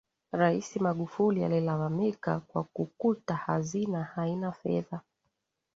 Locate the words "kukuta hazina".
2.63-4.03